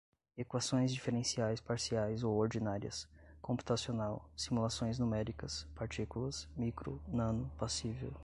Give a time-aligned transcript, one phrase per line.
[0.35, 3.07] equações diferenciais parciais ou ordinárias,
[3.39, 8.11] computacional, simulações numéricas, partículas, micro, nano, passível